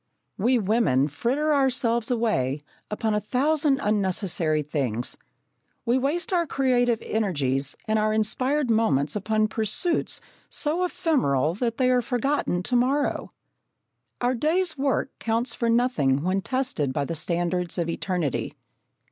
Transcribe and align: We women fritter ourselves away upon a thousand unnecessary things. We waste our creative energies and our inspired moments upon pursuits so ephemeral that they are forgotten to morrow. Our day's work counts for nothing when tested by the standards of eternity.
We 0.35 0.57
women 0.57 1.07
fritter 1.09 1.53
ourselves 1.53 2.09
away 2.09 2.61
upon 2.89 3.13
a 3.13 3.19
thousand 3.21 3.79
unnecessary 3.83 4.63
things. 4.63 5.15
We 5.85 5.99
waste 5.99 6.33
our 6.33 6.47
creative 6.47 6.97
energies 7.03 7.75
and 7.87 7.99
our 7.99 8.11
inspired 8.11 8.71
moments 8.71 9.15
upon 9.15 9.47
pursuits 9.47 10.19
so 10.49 10.83
ephemeral 10.83 11.53
that 11.53 11.77
they 11.77 11.91
are 11.91 12.01
forgotten 12.01 12.63
to 12.63 12.75
morrow. 12.75 13.29
Our 14.21 14.33
day's 14.33 14.75
work 14.75 15.11
counts 15.19 15.53
for 15.53 15.69
nothing 15.69 16.23
when 16.23 16.41
tested 16.41 16.93
by 16.93 17.05
the 17.05 17.13
standards 17.13 17.77
of 17.77 17.87
eternity. 17.87 18.55